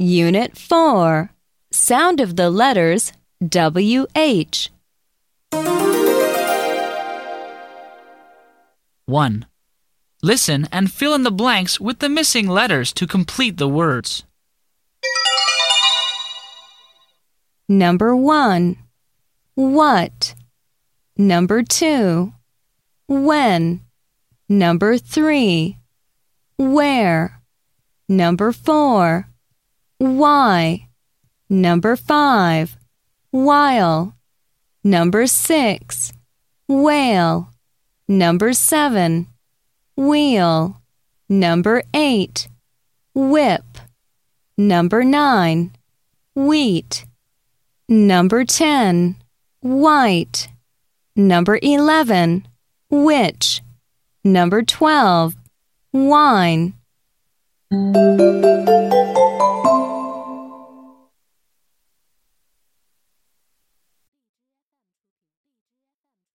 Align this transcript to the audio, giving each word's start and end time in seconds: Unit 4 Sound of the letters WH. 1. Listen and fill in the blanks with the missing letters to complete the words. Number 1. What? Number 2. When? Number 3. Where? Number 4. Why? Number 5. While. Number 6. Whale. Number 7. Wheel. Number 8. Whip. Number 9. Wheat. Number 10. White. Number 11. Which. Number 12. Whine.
Unit 0.00 0.58
4 0.58 1.30
Sound 1.70 2.20
of 2.20 2.34
the 2.34 2.50
letters 2.50 3.12
WH. 3.40 4.68
1. 9.06 9.46
Listen 10.20 10.68
and 10.72 10.90
fill 10.90 11.14
in 11.14 11.22
the 11.22 11.30
blanks 11.30 11.78
with 11.78 12.00
the 12.00 12.08
missing 12.08 12.48
letters 12.48 12.92
to 12.94 13.06
complete 13.06 13.56
the 13.56 13.68
words. 13.68 14.24
Number 17.68 18.16
1. 18.16 18.76
What? 19.54 20.34
Number 21.16 21.62
2. 21.62 22.32
When? 23.06 23.80
Number 24.48 24.98
3. 24.98 25.78
Where? 26.56 27.40
Number 28.08 28.50
4. 28.50 29.28
Why? 30.04 30.88
Number 31.48 31.96
5. 31.96 32.76
While. 33.30 34.14
Number 34.84 35.26
6. 35.26 36.12
Whale. 36.68 37.48
Number 38.06 38.52
7. 38.52 39.26
Wheel. 39.96 40.82
Number 41.26 41.82
8. 41.94 42.48
Whip. 43.14 43.64
Number 44.58 45.04
9. 45.04 45.70
Wheat. 46.34 47.06
Number 47.88 48.44
10. 48.44 49.16
White. 49.60 50.48
Number 51.16 51.58
11. 51.62 52.46
Which. 52.90 53.62
Number 54.22 54.60
12. 54.60 55.34
Whine. 55.92 56.74